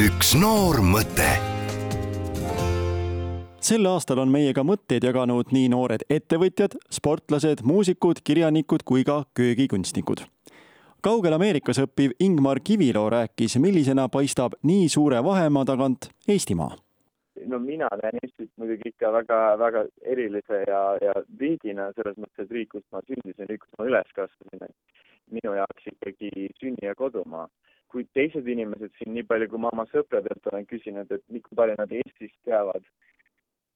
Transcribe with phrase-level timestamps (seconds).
[0.00, 1.26] üks noor mõte
[3.60, 10.22] sel aastal on meiega mõtteid jaganud nii noored ettevõtjad, sportlased, muusikud, kirjanikud kui ka köögikunstnikud.
[11.04, 16.72] kaugel Ameerikas õppiv Ingmar Kiviloo rääkis, millisena paistab nii suure vahemaa tagant Eestimaa
[17.46, 22.72] no mina näen Eestit muidugi ikka väga-väga erilise ja, ja riigina selles mõttes, et riik,
[22.72, 27.48] kus ma sündisin, riik, kus ma üles kasvasin, et minu jaoks ikkagi sünni ja kodumaa.
[27.90, 31.76] Kui teised inimesed siin, nii palju kui ma oma sõpradelt olen küsinud, et kui palju
[31.78, 32.84] nad Eestist teavad,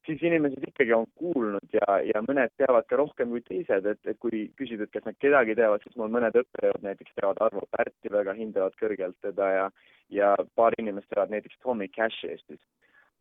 [0.07, 4.19] siis inimesed ikkagi on kuulnud ja, ja mõned teavad ka rohkem kui teised, et, et
[4.21, 8.13] kui küsida, et kas nad kedagi teavad, siis mul mõned õppejõud näiteks teavad Arvo Pärti
[8.13, 9.67] väga, hindavad kõrgelt teda ja,
[10.13, 12.61] ja paar inimest teavad näiteks Tommy Cashi Eestis.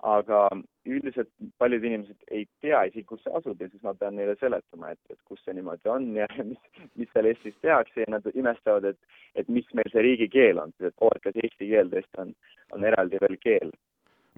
[0.03, 0.47] Aga
[0.85, 4.91] üldiselt paljud inimesed ei tea isegi, kus see asub ja siis ma pean neile seletama,
[4.91, 6.59] et, et kus see niimoodi on ja mis,
[6.99, 10.93] mis seal Eestis tehakse ja nad imestavad, et, et mis meil see riigikeel on, et
[10.99, 12.35] oo, et kas eesti keel tõesti on,
[12.75, 13.73] on eraldi veel keel.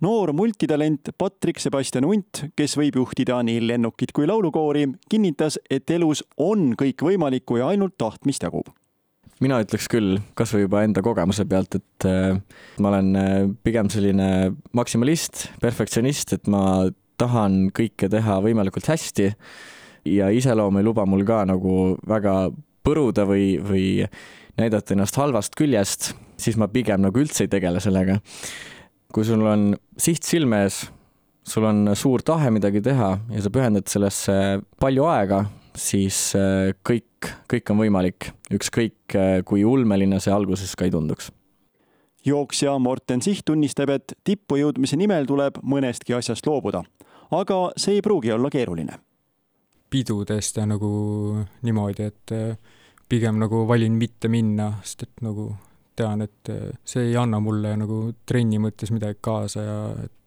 [0.03, 6.25] Noor multitalent Patrik Sebastian Unt, kes võib juhtida nii lennukit kui laulukoori, kinnitas, et elus
[6.35, 8.74] on kõik võimalikku ja ainult tahtmist jagub
[9.43, 12.37] mina ütleks küll, kasvõi juba enda kogemuse pealt, et äh,
[12.79, 13.33] ma olen äh,
[13.65, 14.29] pigem selline
[14.77, 16.85] maksimalist, perfektsionist, et ma
[17.19, 19.29] tahan kõike teha võimalikult hästi
[20.11, 22.35] ja iseloom ei luba mul ka nagu väga
[22.85, 23.85] põruda või, või
[24.59, 28.19] näidata ennast halvast küljest, siis ma pigem nagu üldse ei tegele sellega.
[29.15, 30.83] Kui sul on siht silme ees,
[31.45, 34.35] sul on suur tahe midagi teha ja sa pühendad sellesse
[34.81, 35.45] palju aega,
[35.75, 41.31] siis äh, kõik, kõik on võimalik, ükskõik äh, kui ulmeline see alguses ka ei tunduks
[42.25, 46.81] jooksja Morten Siht tunnistab, et tippu jõudmise nimel tuleb mõnestki asjast loobuda,
[47.29, 48.99] aga see ei pruugi olla keeruline.
[49.89, 50.87] pidudest ja nagu
[51.63, 52.57] niimoodi, et äh,
[53.09, 55.53] pigem nagu valin mitte minna, sest et nagu
[55.95, 56.49] tean, et
[56.83, 59.77] see ei anna mulle nagu trenni mõttes midagi kaasa ja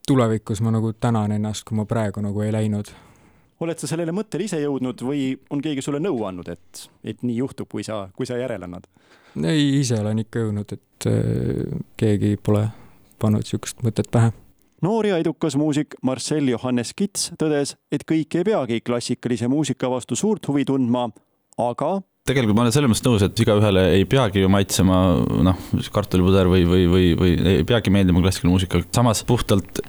[0.08, 2.88] tulevikus ma nagu tänan ennast, kui ma praegu nagu ei läinud.
[3.60, 7.38] Oled sa sellele mõttele ise jõudnud või on keegi sulle nõu andnud, et, et nii
[7.41, 8.86] juhtub, kui sa, kui sa järele annad?
[9.44, 12.66] ei, ise olen ikka jõudnud, et äh, keegi pole
[13.18, 14.32] pannud niisugust mõtet pähe
[14.82, 20.16] noor ja edukas muusik Marcel Johannes Kits tõdes, et kõik ei peagi klassikalise muusika vastu
[20.16, 21.08] suurt huvi tundma,
[21.58, 21.98] aga
[22.28, 24.99] tegelikult ma olen selles mõttes nõus, et igaühele ei peagi ju maitsema
[25.49, 25.62] noh,
[25.94, 29.81] kartulipuder või, või, või, või ei peagi meeldima klassikaline muusika, samas puhtalt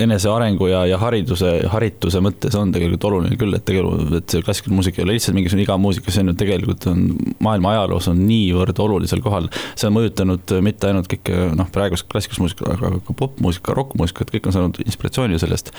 [0.00, 4.78] enesearengu ja, ja hariduse, harituse mõttes on tegelikult oluline küll, et tegelikult, et see klassikaline
[4.80, 7.04] muusika ei ole lihtsalt mingisugune igav muusika, see on ju tegelikult on
[7.44, 9.48] maailma ajaloos on niivõrd olulisel kohal.
[9.74, 14.50] see on mõjutanud mitte ainult kõike noh, praegust klassikalist muusikat, aga ka popmuusika, rokkmuusikat, kõik
[14.50, 15.72] on saanud inspiratsiooni sellest.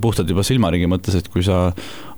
[0.00, 1.70] puhtalt juba silmaringi mõttes, et kui sa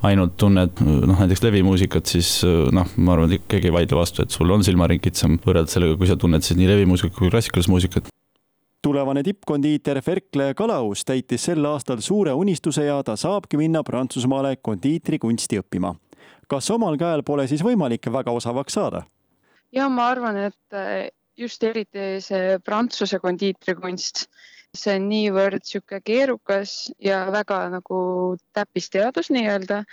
[0.07, 4.35] ainult tunned noh, näiteks levimuusikat, siis noh, ma arvan, et keegi ei vaidle vastu, et
[4.35, 8.09] sul on silmaring kitsam võrreldes sellega, kui sa tunned siis nii levimuusikat kui klassikalist muusikat
[8.83, 15.59] tulevane tippkondiiter Ferkle Kalaus täitis sel aastal suure unistuse ja ta saabki minna Prantsusmaale kondiitrikunsti
[15.61, 15.95] õppima.
[16.49, 19.03] kas omal käel pole siis võimalik väga osavaks saada?
[19.73, 20.79] ja ma arvan, et
[21.37, 24.29] just eriti see Prantsuse kondiitrikunst
[24.77, 28.01] see on niivõrd niisugune keerukas ja väga nagu
[28.57, 29.85] täppisteadus nii-öelda.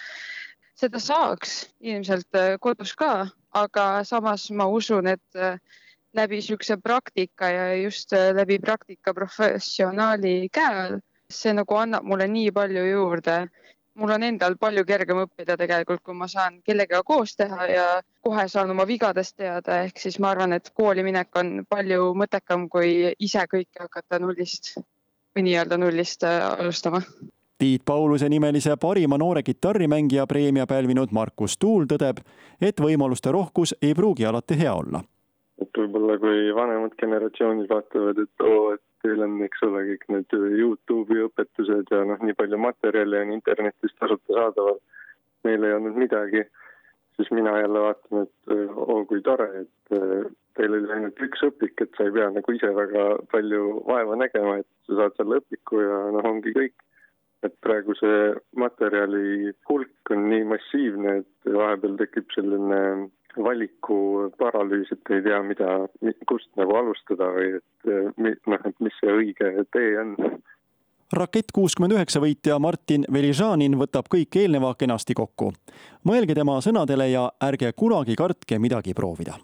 [0.75, 5.59] Seda saaks ilmselt äh, kodus ka, aga samas ma usun, et äh,
[6.15, 10.99] läbi niisuguse praktika ja just äh, läbi praktika professionaali käe all,
[11.31, 13.45] see nagu annab mulle nii palju juurde
[13.95, 17.85] mul on endal palju kergem õppida tegelikult, kui ma saan kellegagi koos teha ja
[18.25, 22.67] kohe saan oma vigadest teada, ehk siis ma arvan, et kooli minek on palju mõttekam,
[22.69, 24.73] kui ise kõike hakata nullist
[25.35, 27.01] või nii-öelda nullist alustama.
[27.57, 32.17] Tiit Pauluse nimelise parima noore kitarrimängija preemia pälvinud Markus Tuul tõdeb,
[32.59, 34.99] et võimaluste rohkus ei pruugi alati hea olla.
[35.61, 40.35] et võib-olla kui vanemad generatsioonid vaatavad, et oo, et teil on, eks ole, kõik need
[40.59, 44.81] Youtube'i õpetused ja noh, nii palju materjali on internetis tasuta saadaval.
[45.47, 46.41] meil ei olnud midagi,
[47.15, 50.25] siis mina jälle vaatan, et oo kui tore, et äh,
[50.57, 54.57] teil oli ainult üks õpik, et sa ei pea nagu ise väga palju vaeva nägema,
[54.59, 56.75] et sa saad selle õpiku ja noh, ongi kõik.
[57.47, 62.81] Et praegu see materjali hulk on nii massiivne, et vahepeal tekib selline
[63.43, 65.69] valiku paralüüs, et ei tea, mida,
[66.29, 70.15] kust nagu alustada või et noh, et mis see õige tee on.
[71.15, 75.51] rakett kuuskümmend üheksa võitja Martin Veližanin võtab kõik eelneva kenasti kokku.
[76.03, 79.37] mõelge tema sõnadele ja ärge kunagi kartke midagi proovida.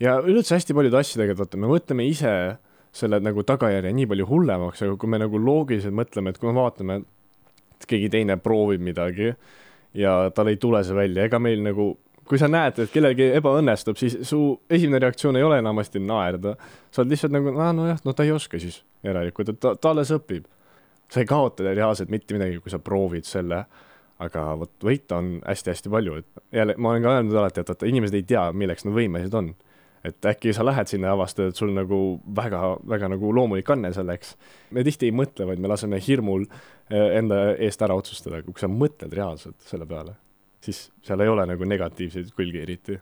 [0.00, 2.58] ja üleüldse hästi paljude asjadega, et vaata, me mõtleme ise
[2.92, 6.56] selle nagu tagajärje nii palju hullemaks, aga kui me nagu loogiliselt mõtleme, et kui me
[6.58, 7.00] vaatame,
[7.78, 9.30] et keegi teine proovib midagi
[9.94, 11.92] ja tal ei tule see välja, ega meil nagu
[12.30, 14.38] kui sa näed, et kellelgi ebaõnnestub, siis su
[14.70, 16.54] esimene reaktsioon ei ole enamasti naerda.
[16.90, 20.12] sa oled lihtsalt nagu, nojah, no ta ei oska siis järelikult, et ta, ta alles
[20.14, 20.46] õpib.
[21.10, 23.64] sa ei kaota reaalselt mitte midagi, kui sa proovid selle,
[24.22, 27.88] aga vot võita on hästi-hästi palju, et jälle, ma olen ka öelnud alati, et vaata,
[27.90, 29.48] inimesed ei tea, milleks nad võimelised on.
[30.04, 33.92] Et äkki sa lähed sinna ja avastad, et sul nagu väga, väga nagu loomulik anne
[33.92, 34.36] selleks.
[34.70, 38.70] me tihti ei mõtle, vaid me laseme hirmul eh, enda eest ära otsustada, kui sa
[38.70, 40.16] mõtled reaalselt selle peale
[40.64, 42.98] siis seal ei ole nagu negatiivseid külgi eriti